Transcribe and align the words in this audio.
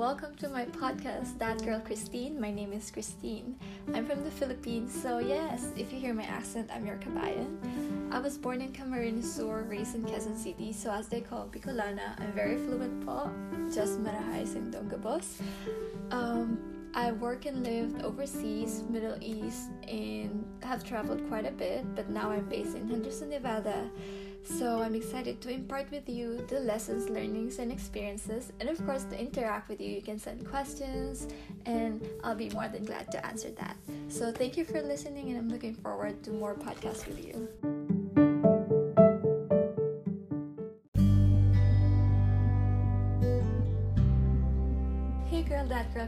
welcome 0.00 0.34
to 0.34 0.48
my 0.48 0.64
podcast, 0.64 1.36
That 1.36 1.62
Girl 1.62 1.78
Christine. 1.78 2.40
My 2.40 2.50
name 2.50 2.72
is 2.72 2.90
Christine. 2.90 3.54
I'm 3.92 4.06
from 4.06 4.24
the 4.24 4.30
Philippines, 4.30 4.90
so 4.94 5.18
yes, 5.18 5.74
if 5.76 5.92
you 5.92 6.00
hear 6.00 6.14
my 6.14 6.22
accent, 6.22 6.70
I'm 6.72 6.86
your 6.86 6.96
kabayan. 6.96 7.60
I 8.10 8.18
was 8.18 8.38
born 8.38 8.62
in 8.62 8.72
Camarines 8.72 9.24
Sur, 9.24 9.66
raised 9.68 9.94
in 9.94 10.04
Quezon 10.04 10.38
City, 10.38 10.72
so 10.72 10.90
as 10.90 11.08
they 11.08 11.20
call 11.20 11.48
Bicolana, 11.48 12.18
I'm 12.18 12.32
very 12.32 12.56
fluent 12.56 13.04
po, 13.04 13.30
just 13.70 14.00
marahay 14.00 14.48
in 14.56 14.72
Dongabos. 14.72 15.42
Um, 16.10 16.56
I 16.94 17.12
work 17.12 17.44
and 17.44 17.62
lived 17.62 18.00
overseas, 18.00 18.82
Middle 18.88 19.18
East, 19.20 19.68
and 19.86 20.46
have 20.62 20.82
traveled 20.82 21.28
quite 21.28 21.44
a 21.44 21.52
bit, 21.52 21.84
but 21.94 22.08
now 22.08 22.30
I'm 22.30 22.48
based 22.48 22.74
in 22.74 22.88
Henderson, 22.88 23.28
Nevada. 23.28 23.90
So 24.44 24.80
I'm 24.82 24.94
excited 24.94 25.40
to 25.42 25.50
impart 25.50 25.90
with 25.90 26.08
you 26.08 26.44
the 26.48 26.60
lessons, 26.60 27.08
learnings, 27.08 27.58
and 27.58 27.70
experiences, 27.70 28.52
and 28.60 28.68
of 28.68 28.84
course, 28.84 29.04
to 29.04 29.18
interact 29.18 29.68
with 29.68 29.80
you. 29.80 29.90
You 29.90 30.02
can 30.02 30.18
send 30.18 30.46
questions, 30.46 31.28
and 31.66 32.04
I'll 32.24 32.34
be 32.34 32.50
more 32.50 32.68
than 32.68 32.84
glad 32.84 33.10
to 33.12 33.24
answer 33.24 33.50
that. 33.50 33.76
So 34.08 34.32
thank 34.32 34.56
you 34.56 34.64
for 34.64 34.82
listening, 34.82 35.30
and 35.30 35.38
I'm 35.38 35.48
looking 35.48 35.74
forward 35.74 36.22
to 36.24 36.30
more 36.30 36.54
podcasts 36.54 37.06
with 37.06 37.24
you. 37.24 37.79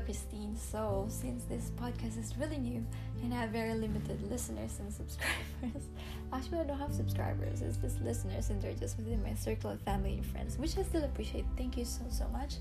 Christine. 0.00 0.56
So, 0.56 1.06
since 1.08 1.44
this 1.44 1.70
podcast 1.76 2.18
is 2.18 2.36
really 2.38 2.58
new 2.58 2.84
and 3.22 3.32
I 3.32 3.42
have 3.42 3.50
very 3.50 3.74
limited 3.74 4.22
listeners 4.30 4.78
and 4.80 4.92
subscribers, 5.00 5.88
actually, 6.32 6.60
I 6.60 6.64
don't 6.64 6.78
have 6.78 6.92
subscribers, 6.92 7.62
it's 7.62 7.76
just 7.76 8.00
listeners, 8.02 8.50
and 8.50 8.60
they're 8.60 8.74
just 8.74 8.96
within 8.96 9.22
my 9.22 9.34
circle 9.34 9.70
of 9.70 9.80
family 9.82 10.14
and 10.14 10.26
friends, 10.26 10.58
which 10.58 10.76
I 10.78 10.82
still 10.82 11.04
appreciate. 11.04 11.44
Thank 11.56 11.76
you 11.76 11.84
so, 11.84 12.02
so 12.10 12.28
much. 12.28 12.56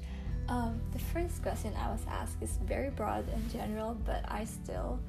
Um, 0.49 0.81
the 0.91 0.99
first 0.99 1.41
question 1.41 1.73
I 1.77 1.89
was 1.89 2.01
asked 2.09 2.37
is 2.41 2.57
very 2.65 2.89
broad 2.89 3.27
and 3.29 3.51
general, 3.51 3.95
but 4.05 4.23
I 4.27 4.45
still 4.45 4.99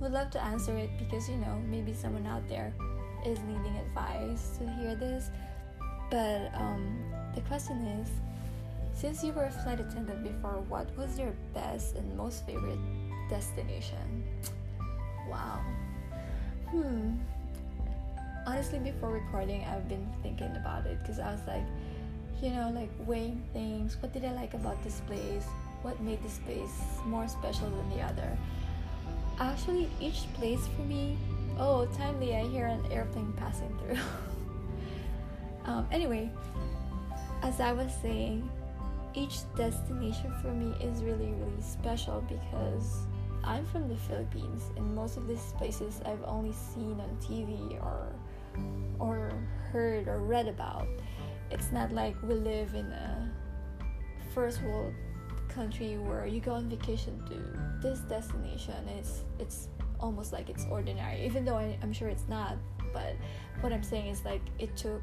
would 0.00 0.12
love 0.12 0.30
to 0.30 0.42
answer 0.42 0.76
it 0.76 0.90
because 0.98 1.28
you 1.28 1.36
know, 1.36 1.60
maybe 1.68 1.92
someone 1.92 2.26
out 2.26 2.48
there 2.48 2.72
is 3.26 3.38
needing 3.40 3.76
advice 3.76 4.58
to 4.58 4.70
hear 4.74 4.94
this. 4.94 5.30
But 6.10 6.50
um, 6.54 6.98
the 7.34 7.40
question 7.42 7.76
is 7.86 8.08
since 9.00 9.24
you 9.24 9.32
were 9.32 9.44
a 9.44 9.50
flight 9.50 9.80
attendant 9.80 10.22
before, 10.22 10.62
what 10.68 10.86
was 10.94 11.18
your 11.18 11.32
best 11.54 11.96
and 11.96 12.16
most 12.18 12.44
favorite 12.44 12.78
destination? 13.30 14.22
Wow. 15.26 15.60
Hmm. 16.68 17.16
Honestly, 18.46 18.78
before 18.78 19.12
recording, 19.12 19.64
I've 19.64 19.88
been 19.88 20.06
thinking 20.22 20.54
about 20.54 20.84
it 20.84 20.98
because 21.00 21.18
I 21.18 21.32
was 21.32 21.40
like, 21.46 21.64
you 22.42 22.50
know, 22.50 22.70
like 22.74 22.90
weighing 23.06 23.42
things. 23.54 23.96
What 24.00 24.12
did 24.12 24.26
I 24.26 24.32
like 24.32 24.52
about 24.52 24.82
this 24.84 25.00
place? 25.06 25.46
What 25.80 25.98
made 26.02 26.22
this 26.22 26.38
place 26.44 26.82
more 27.06 27.26
special 27.26 27.70
than 27.70 27.88
the 27.96 28.02
other? 28.02 28.36
Actually, 29.38 29.88
each 29.98 30.30
place 30.34 30.66
for 30.76 30.82
me. 30.82 31.16
Oh, 31.58 31.86
timely! 31.96 32.36
I 32.36 32.42
hear 32.48 32.66
an 32.66 32.84
airplane 32.92 33.32
passing 33.32 33.74
through. 33.78 33.98
um, 35.64 35.86
anyway, 35.90 36.30
as 37.42 37.60
I 37.60 37.72
was 37.72 37.90
saying, 38.02 38.48
each 39.14 39.40
destination 39.56 40.32
for 40.40 40.52
me 40.52 40.74
is 40.84 41.02
really 41.02 41.32
really 41.32 41.62
special 41.62 42.24
because 42.28 43.06
I'm 43.42 43.64
from 43.66 43.88
the 43.88 43.96
Philippines 43.96 44.70
and 44.76 44.94
most 44.94 45.16
of 45.16 45.26
these 45.26 45.52
places 45.56 46.00
I've 46.04 46.22
only 46.24 46.52
seen 46.52 47.00
on 47.00 47.16
TV 47.20 47.82
or 47.82 48.12
or 48.98 49.32
heard 49.72 50.08
or 50.08 50.18
read 50.18 50.48
about. 50.48 50.86
It's 51.50 51.72
not 51.72 51.90
like 51.90 52.14
we 52.22 52.34
live 52.34 52.74
in 52.74 52.86
a 52.86 53.30
first 54.34 54.62
world 54.62 54.94
country 55.48 55.98
where 55.98 56.26
you 56.26 56.40
go 56.40 56.52
on 56.52 56.68
vacation 56.68 57.20
to 57.26 57.82
this 57.86 58.00
destination 58.00 58.86
it's 58.88 59.24
it's 59.40 59.68
almost 59.98 60.32
like 60.32 60.48
it's 60.48 60.64
ordinary 60.70 61.24
even 61.26 61.44
though 61.44 61.56
I, 61.56 61.76
I'm 61.82 61.92
sure 61.92 62.08
it's 62.08 62.28
not 62.28 62.56
but 62.92 63.16
what 63.60 63.72
I'm 63.72 63.82
saying 63.82 64.06
is 64.06 64.24
like 64.24 64.42
it 64.58 64.76
took 64.76 65.02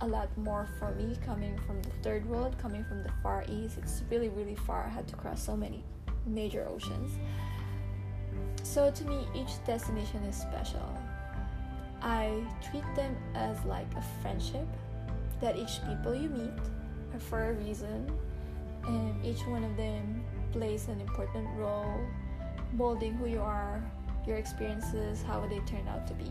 a 0.00 0.06
lot 0.06 0.28
more 0.38 0.68
for 0.78 0.94
me 0.94 1.16
coming 1.24 1.58
from 1.66 1.82
the 1.82 1.90
third 2.02 2.24
world, 2.28 2.56
coming 2.58 2.84
from 2.84 3.02
the 3.02 3.10
far 3.22 3.44
east. 3.48 3.78
It's 3.78 4.02
really, 4.10 4.28
really 4.28 4.54
far. 4.54 4.84
I 4.86 4.88
had 4.88 5.08
to 5.08 5.16
cross 5.16 5.42
so 5.42 5.56
many 5.56 5.84
major 6.26 6.66
oceans. 6.68 7.12
So 8.62 8.90
to 8.90 9.04
me, 9.04 9.26
each 9.34 9.64
destination 9.66 10.22
is 10.24 10.36
special. 10.36 10.96
I 12.00 12.44
treat 12.70 12.84
them 12.94 13.16
as 13.34 13.64
like 13.64 13.92
a 13.96 14.04
friendship 14.22 14.66
that 15.40 15.56
each 15.56 15.80
people 15.86 16.14
you 16.14 16.28
meet 16.28 16.52
are 17.14 17.20
for 17.20 17.50
a 17.50 17.52
reason, 17.54 18.10
and 18.86 19.24
each 19.24 19.40
one 19.46 19.64
of 19.64 19.76
them 19.76 20.22
plays 20.52 20.88
an 20.88 21.00
important 21.00 21.48
role 21.56 22.00
molding 22.72 23.14
who 23.14 23.26
you 23.26 23.40
are, 23.40 23.82
your 24.26 24.36
experiences, 24.36 25.22
how 25.22 25.40
they 25.46 25.58
turn 25.60 25.86
out 25.88 26.06
to 26.06 26.14
be. 26.14 26.30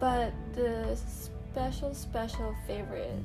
But 0.00 0.32
the 0.54 0.98
special, 1.54 1.94
special 1.94 2.54
favorite 2.66 3.22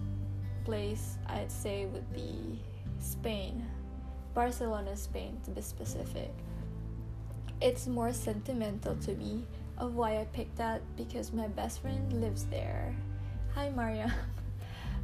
place 0.63 1.17
I'd 1.25 1.51
say 1.51 1.87
would 1.87 2.13
be 2.13 2.59
Spain, 2.99 3.65
Barcelona, 4.35 4.95
Spain 4.95 5.41
to 5.45 5.51
be 5.51 5.61
specific. 5.61 6.29
It's 7.59 7.87
more 7.87 8.13
sentimental 8.13 8.95
to 8.97 9.15
me 9.15 9.47
of 9.79 9.95
why 9.95 10.19
I 10.19 10.25
picked 10.25 10.57
that 10.57 10.83
because 10.95 11.33
my 11.33 11.47
best 11.47 11.81
friend 11.81 12.21
lives 12.21 12.45
there. 12.45 12.95
Hi, 13.55 13.71
Maria. 13.75 14.13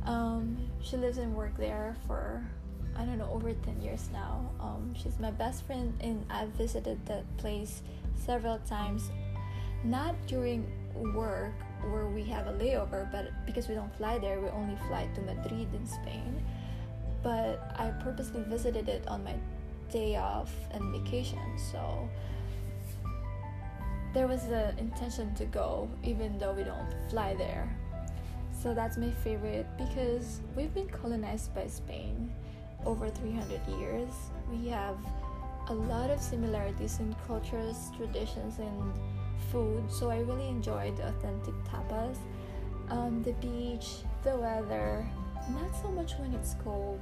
Um, 0.06 0.56
she 0.84 0.98
lives 0.98 1.18
and 1.18 1.34
works 1.34 1.58
there 1.58 1.96
for 2.06 2.46
I 2.96 3.06
don't 3.06 3.18
know 3.18 3.28
over 3.34 3.52
10 3.52 3.82
years 3.82 4.08
now. 4.14 4.52
Um, 4.60 4.94
she's 4.94 5.18
my 5.18 5.32
best 5.32 5.66
friend, 5.66 5.98
and 6.00 6.24
I've 6.30 6.50
visited 6.50 7.04
that 7.08 7.26
place 7.38 7.82
several 8.14 8.60
times, 8.70 9.10
not 9.84 10.14
during 10.28 10.70
work 11.16 11.56
where 11.92 12.08
we 12.08 12.24
have 12.24 12.48
a 12.48 12.54
layover, 12.54 13.10
but 13.12 13.32
because 13.46 13.68
we 13.68 13.76
don't 13.76 13.96
fly 13.96 14.18
there, 14.18 14.40
we 14.40 14.50
only 14.50 14.78
fly 14.88 15.08
to 15.16 15.22
Madrid 15.22 15.68
in 15.74 15.86
Spain. 15.88 16.44
But 17.24 17.74
I 17.78 17.90
purposely 18.04 18.44
visited 18.44 18.90
it 18.90 19.08
on 19.08 19.24
my 19.24 19.36
day 19.92 20.16
off 20.16 20.52
and 20.72 20.92
vacation, 20.92 21.58
so 21.72 22.10
there 24.14 24.28
was 24.28 24.44
the 24.48 24.74
intention 24.78 25.36
to 25.36 25.46
go 25.46 25.90
even 26.02 26.38
though 26.40 26.54
we 26.54 26.64
don't 26.64 26.96
fly 27.10 27.36
there. 27.36 27.70
So 28.62 28.74
that's 28.74 28.98
my 28.98 29.12
favorite 29.12 29.68
because 29.78 30.40
we've 30.56 30.74
been 30.74 30.88
colonized 30.88 31.54
by 31.54 31.68
Spain 31.68 32.32
over 32.86 33.10
300 33.10 33.60
years. 33.78 34.10
We 34.50 34.70
have 34.70 34.98
a 35.68 35.74
lot 35.74 36.10
of 36.10 36.22
similarities 36.22 37.00
in 37.00 37.16
cultures, 37.28 37.92
traditions, 37.98 38.60
and 38.60 38.94
food, 39.52 39.92
so 39.92 40.10
I 40.10 40.20
really 40.20 40.48
enjoyed 40.48 40.98
the 40.98 41.08
authentic 41.08 41.54
tapas. 41.64 42.18
Um, 42.90 43.24
the 43.24 43.34
beach, 43.34 43.88
the 44.24 44.36
weather, 44.38 45.08
not 45.50 45.76
so 45.82 45.90
much 45.90 46.14
when 46.20 46.34
it's 46.34 46.56
cold, 46.64 47.00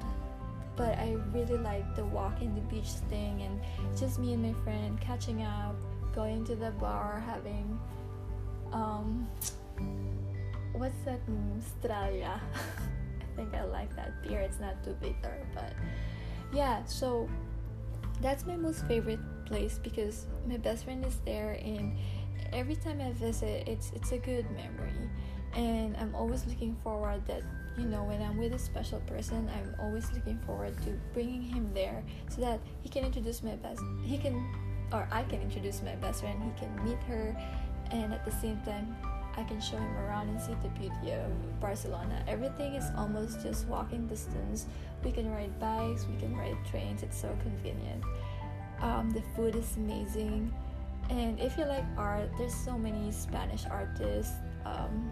but 0.76 0.98
I 0.98 1.18
really 1.34 1.58
like 1.58 1.96
the 1.96 2.06
walk 2.06 2.42
in 2.42 2.56
the 2.56 2.62
beach 2.62 2.90
thing 3.10 3.42
and 3.42 3.60
just 3.98 4.20
me 4.20 4.34
and 4.34 4.42
my 4.42 4.54
friend 4.64 5.00
catching 5.00 5.44
up, 5.44 5.76
going 6.16 6.46
to 6.46 6.56
the 6.56 6.72
bar, 6.72 7.24
having 7.26 7.80
um, 8.72 9.28
what's 10.74 10.98
that? 11.06 11.20
Estrella. 11.60 12.42
I 13.22 13.36
think 13.36 13.54
I 13.54 13.64
like 13.64 13.96
that 13.96 14.22
beer. 14.24 14.40
It's 14.42 14.60
not 14.60 14.84
too 14.84 14.96
bitter, 15.00 15.46
but 15.54 15.74
yeah. 16.52 16.84
So 16.86 17.30
that's 18.22 18.46
my 18.46 18.56
most 18.56 18.86
favorite 18.88 19.20
place 19.46 19.80
because 19.82 20.26
my 20.48 20.58
best 20.58 20.86
friend 20.86 21.06
is 21.06 21.18
there 21.26 21.60
and 21.64 21.96
every 22.54 22.76
time 22.76 23.02
I 23.02 23.12
visit, 23.14 23.68
it's 23.68 23.92
it's 23.96 24.12
a 24.12 24.18
good 24.18 24.46
memory, 24.52 25.10
and 25.56 25.98
I'm 25.98 26.14
always 26.16 26.46
looking 26.46 26.76
forward 26.84 27.26
that 27.28 27.42
you 27.78 27.86
know 27.86 28.04
when 28.04 28.22
I'm 28.22 28.38
with 28.38 28.54
a 28.54 28.60
special 28.60 29.00
person, 29.02 29.50
I'm 29.50 29.76
always 29.80 30.12
looking 30.14 30.40
forward 30.46 30.78
to 30.84 30.92
bringing 31.14 31.42
him 31.42 31.70
there 31.74 32.04
so 32.30 32.42
that 32.42 32.60
he 32.82 32.90
can 32.90 33.04
introduce 33.04 33.44
my 33.44 33.56
best. 33.56 33.82
He 34.04 34.18
can, 34.18 34.36
or 34.92 35.08
I 35.12 35.24
can 35.24 35.42
introduce 35.42 35.82
my 35.82 35.96
best 35.96 36.22
friend. 36.22 36.42
He 36.44 36.66
can 36.66 36.86
meet 36.86 37.02
her, 37.04 37.36
and 37.92 38.14
at 38.14 38.24
the 38.26 38.32
same 38.32 38.62
time, 38.62 38.96
I 39.36 39.44
can 39.44 39.60
show 39.60 39.78
him 39.78 39.98
around 39.98 40.30
and 40.30 40.40
see 40.40 40.56
the 40.62 40.70
beauty 40.70 41.12
of 41.12 41.60
Barcelona. 41.60 42.24
Everything 42.28 42.76
is 42.76 42.86
almost 42.98 43.42
just 43.42 43.68
walking 43.68 44.08
distance. 44.08 44.68
We 45.04 45.12
can 45.12 45.32
ride 45.32 45.60
bikes, 45.60 46.06
we 46.08 46.18
can 46.20 46.38
ride 46.38 46.58
trains. 46.70 47.04
It's 47.04 47.20
so 47.20 47.36
convenient. 47.42 48.04
Um, 48.82 49.10
the 49.12 49.24
food 49.36 49.56
is 49.56 49.76
amazing. 49.78 50.54
And 51.10 51.40
if 51.40 51.58
you 51.58 51.66
like 51.66 51.86
art, 51.98 52.30
there's 52.38 52.54
so 52.54 52.78
many 52.78 53.12
Spanish 53.12 53.66
artists. 53.70 54.34
Um, 54.66 55.12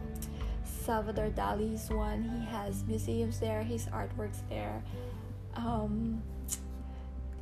Salvador 0.64 1.30
Dali's 1.30 1.90
one. 1.90 2.24
He 2.24 2.46
has 2.46 2.84
museums 2.86 3.40
there. 3.40 3.64
His 3.64 3.86
artworks 3.88 4.42
there. 4.50 4.82
Um, 5.56 6.22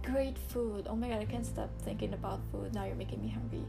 great 0.04 0.38
food. 0.38 0.88
Oh 0.90 0.96
my 0.96 1.10
god, 1.10 1.22
I 1.22 1.26
can't 1.26 1.46
stop 1.46 1.70
thinking 1.82 2.14
about 2.14 2.42
food. 2.52 2.74
Now 2.74 2.86
you're 2.86 2.96
making 2.96 3.22
me 3.22 3.30
hungry. 3.30 3.66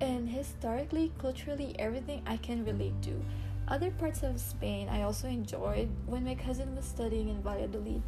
And 0.00 0.28
historically, 0.28 1.12
culturally, 1.18 1.74
everything 1.78 2.22
I 2.26 2.36
can 2.38 2.64
relate 2.64 3.00
to. 3.02 3.20
Other 3.68 3.90
parts 3.90 4.22
of 4.22 4.40
Spain 4.40 4.88
I 4.88 5.02
also 5.02 5.28
enjoyed 5.28 5.88
when 6.06 6.24
my 6.24 6.34
cousin 6.34 6.74
was 6.74 6.84
studying 6.84 7.28
in 7.28 7.42
Valladolid. 7.42 8.02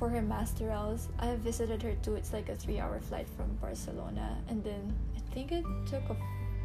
For 0.00 0.08
her 0.08 0.22
masterals. 0.22 1.08
I 1.20 1.36
visited 1.36 1.82
her 1.82 1.94
too. 2.02 2.16
It's 2.16 2.32
like 2.32 2.48
a 2.48 2.56
three-hour 2.56 2.98
flight 3.00 3.28
from 3.36 3.54
Barcelona, 3.60 4.36
and 4.48 4.64
then 4.64 4.92
I 5.14 5.20
think 5.32 5.52
it 5.52 5.64
took 5.86 6.02
a 6.10 6.16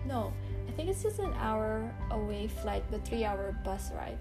no, 0.08 0.32
I 0.68 0.72
think 0.72 0.90
it's 0.90 1.04
just 1.04 1.20
an 1.20 1.34
hour 1.34 1.92
away 2.12 2.48
flight, 2.48 2.84
but 2.92 3.06
three-hour 3.06 3.58
bus 3.64 3.92
ride. 3.96 4.18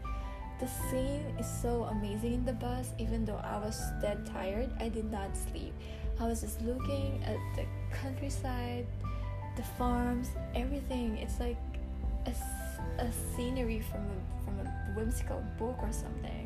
The 0.61 0.67
scene 0.67 1.25
is 1.39 1.47
so 1.47 1.85
amazing 1.85 2.35
in 2.35 2.45
the 2.45 2.55
bus. 2.55 2.91
Even 2.99 3.25
though 3.25 3.41
I 3.45 3.59
was 3.59 3.81
dead 4.01 4.25
tired, 4.27 4.71
I 4.81 4.89
did 4.89 5.11
not 5.11 5.37
sleep. 5.37 5.75
I 6.19 6.27
was 6.27 6.41
just 6.41 6.61
looking 6.63 7.23
at 7.25 7.37
the 7.55 7.65
countryside, 7.93 8.87
the 9.57 9.63
farms, 9.77 10.31
everything. 10.55 11.19
It's 11.19 11.39
like 11.39 11.59
a, 12.27 12.33
a 13.03 13.11
scenery 13.37 13.81
from 13.91 14.07
a, 14.07 14.45
from 14.45 14.67
a 14.67 14.71
whimsical 14.97 15.45
book 15.59 15.77
or 15.83 15.93
something. 15.93 16.44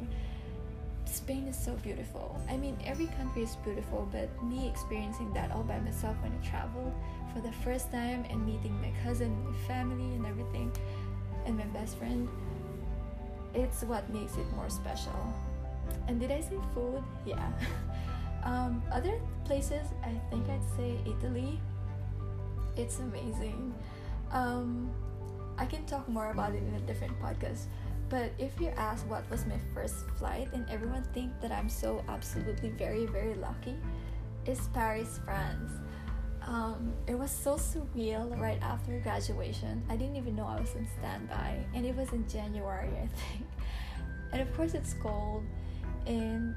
Spain 1.28 1.46
is 1.46 1.58
so 1.58 1.74
beautiful. 1.82 2.40
I 2.48 2.56
mean, 2.56 2.74
every 2.86 3.04
country 3.18 3.42
is 3.42 3.54
beautiful, 3.56 4.08
but 4.10 4.30
me 4.42 4.66
experiencing 4.66 5.30
that 5.34 5.50
all 5.50 5.62
by 5.62 5.78
myself 5.78 6.16
when 6.22 6.32
I 6.32 6.40
traveled 6.48 6.94
for 7.34 7.42
the 7.42 7.52
first 7.52 7.92
time 7.92 8.24
and 8.30 8.46
meeting 8.46 8.72
my 8.80 8.90
cousin, 9.04 9.36
my 9.44 9.54
family, 9.68 10.14
and 10.14 10.24
everything, 10.24 10.72
and 11.44 11.58
my 11.58 11.66
best 11.66 11.98
friend, 11.98 12.30
it's 13.52 13.82
what 13.82 14.08
makes 14.08 14.38
it 14.38 14.50
more 14.56 14.70
special. 14.70 15.20
And 16.06 16.18
did 16.18 16.30
I 16.30 16.40
say 16.40 16.56
food? 16.72 17.04
Yeah. 17.26 17.52
um, 18.42 18.82
other 18.90 19.20
places, 19.44 19.86
I 20.02 20.18
think 20.30 20.48
I'd 20.48 20.64
say 20.78 20.96
Italy. 21.04 21.60
It's 22.74 23.00
amazing. 23.00 23.74
Um, 24.32 24.90
I 25.58 25.66
can 25.66 25.84
talk 25.84 26.08
more 26.08 26.30
about 26.30 26.54
it 26.54 26.62
in 26.62 26.74
a 26.74 26.80
different 26.86 27.20
podcast 27.20 27.66
but 28.08 28.32
if 28.38 28.60
you 28.60 28.68
ask 28.76 29.08
what 29.08 29.28
was 29.30 29.44
my 29.46 29.58
first 29.74 30.08
flight 30.18 30.48
and 30.52 30.68
everyone 30.70 31.02
think 31.12 31.32
that 31.40 31.52
I'm 31.52 31.68
so 31.68 32.02
absolutely 32.08 32.70
very 32.70 33.06
very 33.06 33.34
lucky, 33.34 33.76
it's 34.46 34.68
Paris, 34.68 35.20
France. 35.24 35.72
Um, 36.46 36.94
it 37.06 37.14
was 37.14 37.30
so 37.30 37.56
surreal 37.56 38.38
right 38.40 38.58
after 38.62 38.98
graduation. 39.00 39.82
I 39.90 39.96
didn't 39.96 40.16
even 40.16 40.34
know 40.34 40.46
I 40.46 40.58
was 40.60 40.74
on 40.74 40.88
standby, 40.98 41.62
and 41.74 41.84
it 41.84 41.94
was 41.94 42.10
in 42.12 42.26
January, 42.28 42.88
I 42.88 43.06
think. 43.06 43.46
And 44.32 44.42
of 44.42 44.54
course, 44.54 44.74
it's 44.74 44.92
cold. 44.92 45.42
And 46.06 46.54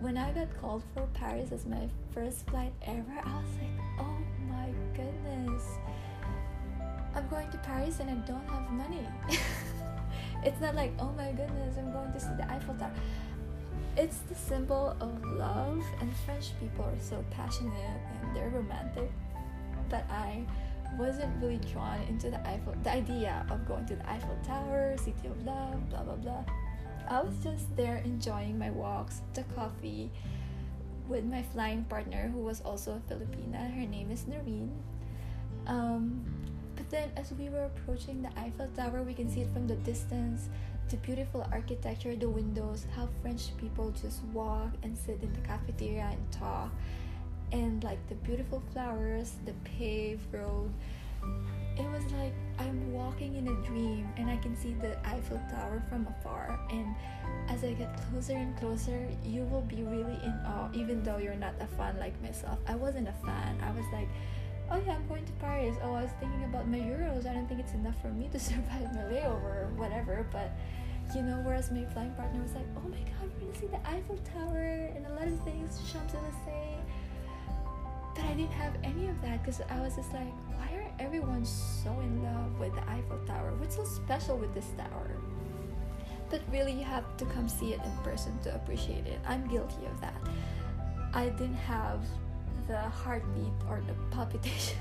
when 0.00 0.16
I 0.16 0.30
got 0.30 0.48
called 0.60 0.84
for 0.94 1.08
Paris 1.14 1.50
as 1.50 1.66
my 1.66 1.88
first 2.12 2.48
flight 2.48 2.72
ever, 2.82 3.20
I 3.24 3.36
was 3.40 3.50
like, 3.60 3.84
oh 3.98 4.18
my 4.48 4.68
goodness, 4.94 5.64
I'm 7.14 7.26
going 7.28 7.50
to 7.50 7.58
Paris 7.58 7.98
and 7.98 8.08
I 8.08 8.14
don't 8.24 8.46
have 8.48 8.70
money. 8.70 9.06
It's 10.48 10.62
not 10.62 10.74
like, 10.74 10.92
oh 10.98 11.12
my 11.14 11.30
goodness, 11.32 11.76
I'm 11.76 11.92
going 11.92 12.10
to 12.10 12.18
see 12.18 12.32
the 12.38 12.50
Eiffel 12.50 12.74
Tower. 12.76 12.90
It's 13.98 14.20
the 14.30 14.34
symbol 14.34 14.96
of 14.98 15.22
love, 15.22 15.84
and 16.00 16.10
French 16.24 16.58
people 16.58 16.86
are 16.86 16.98
so 16.98 17.22
passionate 17.30 18.00
and 18.22 18.34
they're 18.34 18.48
romantic. 18.48 19.10
But 19.90 20.08
I 20.10 20.46
wasn't 20.96 21.36
really 21.42 21.60
drawn 21.70 22.00
into 22.08 22.30
the 22.30 22.40
Eiffel, 22.48 22.74
the 22.82 22.92
idea 22.92 23.44
of 23.50 23.68
going 23.68 23.84
to 23.88 23.96
the 23.96 24.10
Eiffel 24.10 24.38
Tower, 24.42 24.96
City 24.96 25.28
of 25.28 25.44
Love, 25.44 25.86
blah 25.90 26.02
blah 26.02 26.16
blah. 26.16 26.44
I 27.10 27.20
was 27.20 27.34
just 27.44 27.76
there 27.76 27.98
enjoying 27.98 28.58
my 28.58 28.70
walks, 28.70 29.20
the 29.34 29.42
coffee, 29.54 30.10
with 31.08 31.26
my 31.26 31.42
flying 31.42 31.84
partner 31.84 32.30
who 32.32 32.40
was 32.40 32.62
also 32.62 32.92
a 32.96 33.12
Filipina. 33.12 33.70
Her 33.74 33.86
name 33.86 34.10
is 34.10 34.26
Noreen. 34.26 34.72
Um, 35.66 36.24
then, 36.90 37.10
as 37.16 37.32
we 37.32 37.48
were 37.48 37.64
approaching 37.64 38.22
the 38.22 38.30
Eiffel 38.38 38.68
Tower, 38.76 39.02
we 39.02 39.14
can 39.14 39.28
see 39.28 39.42
it 39.42 39.52
from 39.52 39.66
the 39.66 39.76
distance 39.76 40.48
the 40.88 40.96
beautiful 40.98 41.46
architecture, 41.52 42.16
the 42.16 42.28
windows, 42.28 42.86
how 42.96 43.08
French 43.20 43.54
people 43.58 43.92
just 44.00 44.22
walk 44.32 44.70
and 44.82 44.96
sit 44.96 45.18
in 45.22 45.32
the 45.34 45.40
cafeteria 45.40 46.08
and 46.10 46.32
talk, 46.32 46.70
and 47.52 47.84
like 47.84 47.98
the 48.08 48.14
beautiful 48.16 48.62
flowers, 48.72 49.34
the 49.44 49.52
paved 49.64 50.32
road. 50.32 50.72
It 51.76 51.88
was 51.92 52.04
like 52.12 52.32
I'm 52.58 52.92
walking 52.92 53.36
in 53.36 53.48
a 53.48 53.66
dream, 53.66 54.08
and 54.16 54.30
I 54.30 54.36
can 54.38 54.56
see 54.56 54.74
the 54.80 54.98
Eiffel 55.06 55.40
Tower 55.50 55.82
from 55.88 56.06
afar. 56.08 56.58
And 56.70 56.94
as 57.48 57.62
I 57.64 57.74
get 57.74 57.94
closer 58.10 58.32
and 58.32 58.56
closer, 58.56 59.06
you 59.24 59.42
will 59.44 59.62
be 59.62 59.82
really 59.82 60.18
in 60.24 60.40
awe, 60.46 60.70
even 60.72 61.02
though 61.02 61.18
you're 61.18 61.34
not 61.34 61.54
a 61.60 61.66
fan 61.66 61.98
like 62.00 62.20
myself. 62.22 62.58
I 62.66 62.74
wasn't 62.74 63.08
a 63.08 63.14
fan, 63.24 63.58
I 63.62 63.70
was 63.72 63.84
like, 63.92 64.08
oh 64.70 64.80
yeah, 64.86 64.94
I'm 64.94 65.06
going 65.08 65.24
to 65.24 65.32
Paris. 65.32 65.76
Oh, 65.82 65.94
I 65.94 66.02
was 66.02 66.10
thinking 66.20 66.44
about 66.44 66.68
my 66.68 66.78
euros. 66.78 67.26
I 67.26 67.34
don't 67.34 67.46
think 67.48 67.60
it's 67.60 67.72
enough 67.72 68.00
for 68.00 68.08
me 68.08 68.28
to 68.32 68.38
survive 68.50 68.94
my 68.94 69.02
layover 69.02 69.64
or 69.64 69.72
whatever. 69.76 70.26
But 70.32 70.52
you 71.14 71.22
know, 71.22 71.40
whereas 71.44 71.70
my 71.70 71.84
flying 71.86 72.12
partner 72.12 72.42
was 72.42 72.52
like, 72.54 72.66
oh 72.76 72.88
my 72.88 72.98
god, 72.98 73.30
we're 73.34 73.46
gonna 73.46 73.58
see 73.58 73.66
the 73.66 73.88
Eiffel 73.88 74.18
Tower 74.34 74.90
and 74.94 75.06
a 75.06 75.10
lot 75.10 75.26
of 75.26 75.40
things, 75.44 75.80
Champs 75.90 76.14
Elysees. 76.14 76.84
But 78.14 78.24
I 78.24 78.34
didn't 78.34 78.52
have 78.52 78.74
any 78.84 79.08
of 79.08 79.20
that 79.22 79.42
because 79.42 79.60
I 79.70 79.80
was 79.80 79.96
just 79.96 80.12
like, 80.12 80.32
why 80.56 80.76
are 80.76 80.90
everyone 80.98 81.44
so 81.44 81.90
in 82.00 82.22
love 82.22 82.58
with 82.58 82.74
the 82.74 82.82
Eiffel 82.90 83.18
Tower? 83.26 83.54
What's 83.58 83.76
so 83.76 83.84
special 83.84 84.36
with 84.36 84.52
this 84.54 84.66
tower? 84.76 85.10
But 86.28 86.42
really, 86.52 86.72
you 86.72 86.84
have 86.84 87.16
to 87.16 87.24
come 87.26 87.48
see 87.48 87.72
it 87.72 87.80
in 87.82 87.90
person 88.04 88.38
to 88.40 88.54
appreciate 88.54 89.06
it. 89.06 89.18
I'm 89.26 89.46
guilty 89.48 89.86
of 89.86 89.98
that. 90.02 90.20
I 91.14 91.30
didn't 91.30 91.54
have 91.54 92.04
the 92.68 92.78
heartbeat 92.78 93.52
or 93.68 93.82
the 93.86 93.94
palpitations. 94.14 94.78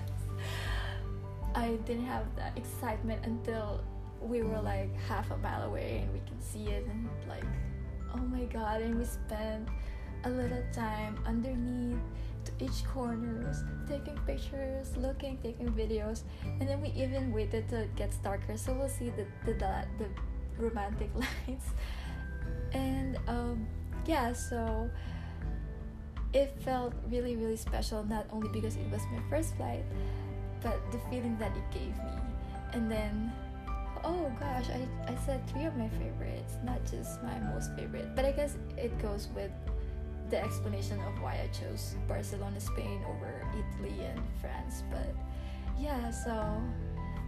I 1.55 1.69
didn't 1.85 2.05
have 2.05 2.25
that 2.35 2.55
excitement 2.57 3.25
until 3.25 3.81
we 4.21 4.41
were 4.43 4.59
like 4.59 4.93
half 5.07 5.31
a 5.31 5.37
mile 5.37 5.63
away 5.63 6.01
and 6.03 6.13
we 6.13 6.19
can 6.27 6.39
see 6.41 6.67
it 6.67 6.85
and 6.87 7.07
like 7.27 7.43
oh 8.13 8.17
my 8.17 8.43
god 8.45 8.81
and 8.81 8.97
we 8.97 9.05
spent 9.05 9.67
a 10.25 10.29
little 10.29 10.63
time 10.73 11.17
underneath 11.25 11.99
to 12.45 12.51
each 12.63 12.83
corners 12.85 13.63
taking 13.87 14.17
pictures 14.25 14.95
looking 14.97 15.37
taking 15.43 15.67
videos 15.69 16.23
and 16.43 16.67
then 16.67 16.81
we 16.81 16.89
even 16.89 17.31
waited 17.31 17.67
till 17.69 17.79
it 17.79 17.95
gets 17.95 18.17
darker 18.17 18.57
so 18.57 18.73
we'll 18.73 18.89
see 18.89 19.09
the 19.11 19.25
the, 19.45 19.53
the, 19.53 19.85
the 19.99 20.09
romantic 20.57 21.09
lights 21.15 21.67
and 22.73 23.17
um 23.27 23.67
yeah 24.05 24.33
so 24.33 24.89
it 26.33 26.55
felt 26.61 26.93
really 27.09 27.35
really 27.35 27.55
special 27.55 28.03
not 28.03 28.25
only 28.31 28.49
because 28.49 28.75
it 28.75 28.89
was 28.91 29.01
my 29.11 29.21
first 29.29 29.55
flight 29.55 29.83
but 30.61 30.79
the 30.91 30.99
feeling 31.09 31.37
that 31.37 31.55
it 31.55 31.63
gave 31.71 31.95
me. 31.97 32.11
And 32.73 32.91
then 32.91 33.31
oh 34.03 34.31
gosh 34.39 34.65
I, 34.69 35.11
I 35.11 35.15
said 35.25 35.47
three 35.49 35.65
of 35.65 35.75
my 35.75 35.89
favorites 35.89 36.55
not 36.63 36.79
just 36.89 37.21
my 37.23 37.37
most 37.53 37.73
favorite 37.75 38.15
but 38.15 38.25
i 38.25 38.31
guess 38.31 38.55
it 38.77 38.97
goes 38.99 39.27
with 39.35 39.51
the 40.29 40.41
explanation 40.43 40.99
of 41.01 41.21
why 41.21 41.33
i 41.33 41.47
chose 41.47 41.95
barcelona 42.07 42.59
spain 42.59 43.01
over 43.09 43.43
italy 43.51 44.05
and 44.05 44.21
france 44.39 44.83
but 44.91 45.15
yeah 45.79 46.11
so 46.11 46.61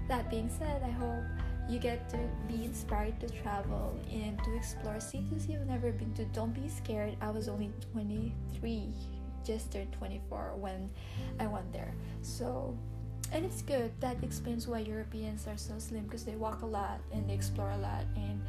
that 0.07 0.29
being 0.29 0.49
said 0.49 0.81
i 0.83 0.91
hope 0.91 1.23
you 1.69 1.77
get 1.77 2.09
to 2.09 2.17
be 2.47 2.65
inspired 2.65 3.19
to 3.19 3.29
travel 3.29 3.95
and 4.11 4.39
to 4.43 4.55
explore 4.55 4.99
cities 4.99 5.47
you've 5.47 5.67
never 5.67 5.91
been 5.91 6.11
to. 6.15 6.25
Don't 6.25 6.53
be 6.53 6.67
scared. 6.67 7.15
I 7.21 7.29
was 7.29 7.47
only 7.47 7.71
23, 7.93 8.87
just 9.45 9.71
turned 9.71 9.91
24 9.93 10.55
when 10.57 10.89
I 11.39 11.45
went 11.45 11.71
there. 11.71 11.93
So, 12.23 12.75
and 13.31 13.45
it's 13.45 13.61
good. 13.61 13.91
That 13.99 14.17
explains 14.23 14.67
why 14.67 14.79
Europeans 14.79 15.47
are 15.47 15.57
so 15.57 15.77
slim 15.77 16.05
because 16.05 16.23
they 16.23 16.35
walk 16.35 16.63
a 16.63 16.65
lot 16.65 17.01
and 17.13 17.29
they 17.29 17.35
explore 17.35 17.69
a 17.69 17.77
lot 17.77 18.03
and 18.15 18.41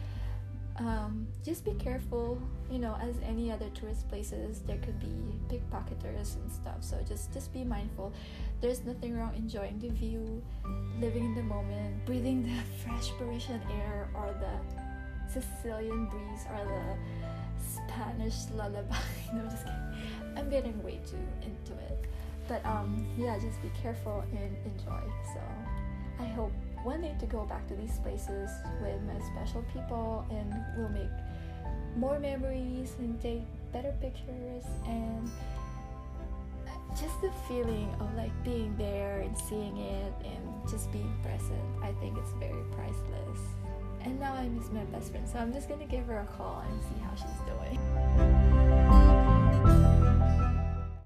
um, 0.80 1.28
just 1.44 1.64
be 1.64 1.74
careful 1.74 2.40
you 2.70 2.78
know 2.78 2.96
as 3.02 3.16
any 3.22 3.52
other 3.52 3.68
tourist 3.74 4.08
places 4.08 4.60
there 4.66 4.78
could 4.78 4.98
be 4.98 5.14
pickpocketers 5.48 6.36
and 6.36 6.50
stuff. 6.50 6.82
So 6.82 6.98
just 7.06 7.32
just 7.32 7.52
be 7.52 7.64
mindful. 7.64 8.12
There's 8.60 8.84
nothing 8.84 9.16
wrong 9.16 9.34
enjoying 9.36 9.78
the 9.78 9.90
view 9.90 10.42
living 10.98 11.24
in 11.26 11.34
the 11.34 11.42
moment 11.42 12.04
breathing 12.06 12.42
the 12.42 12.56
fresh 12.82 13.10
parisian 13.18 13.60
air 13.70 14.08
or 14.14 14.34
the 14.40 15.30
sicilian 15.32 16.06
breeze 16.06 16.44
or 16.50 16.64
the 16.64 17.62
spanish 17.62 18.50
lullaby. 18.54 18.96
No 19.34 19.42
just 19.44 19.64
kidding. 19.64 19.94
I'm 20.36 20.48
getting 20.50 20.82
way 20.82 20.98
too 21.06 21.24
into 21.42 21.72
it. 21.84 22.06
But 22.48 22.64
um 22.64 23.06
yeah 23.18 23.38
just 23.38 23.60
be 23.60 23.70
careful 23.82 24.24
and 24.32 24.56
enjoy. 24.64 25.02
So 25.34 25.40
i 26.18 26.24
hope 26.24 26.52
one 26.82 27.02
day 27.02 27.14
to 27.20 27.26
go 27.26 27.44
back 27.44 27.68
to 27.68 27.74
these 27.74 27.98
places 27.98 28.50
with 28.80 29.02
my 29.02 29.20
special 29.34 29.62
people 29.72 30.24
and 30.30 30.54
we'll 30.76 30.88
make 30.88 31.10
more 31.96 32.18
memories 32.18 32.94
and 32.98 33.20
take 33.20 33.42
better 33.72 33.94
pictures 34.00 34.64
and 34.86 35.30
just 36.98 37.20
the 37.20 37.30
feeling 37.46 37.94
of 38.00 38.12
like 38.16 38.32
being 38.42 38.74
there 38.76 39.20
and 39.20 39.36
seeing 39.36 39.76
it 39.76 40.12
and 40.24 40.68
just 40.68 40.90
being 40.90 41.12
present 41.22 41.60
i 41.82 41.92
think 42.00 42.18
it's 42.18 42.32
very 42.32 42.64
priceless. 42.72 43.38
And 44.02 44.18
now 44.18 44.34
i 44.34 44.48
miss 44.48 44.72
my 44.72 44.82
best 44.84 45.10
friend 45.10 45.28
so 45.28 45.38
i'm 45.38 45.52
just 45.52 45.68
gonna 45.68 45.86
give 45.86 46.06
her 46.06 46.20
a 46.20 46.26
call 46.36 46.64
and 46.68 46.82
see 46.82 46.98
how 47.02 47.14
she's 47.14 47.40
doing 47.46 47.78